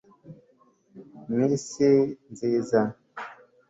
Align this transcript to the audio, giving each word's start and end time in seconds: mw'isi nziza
mw'isi 1.29 1.89
nziza 2.31 2.81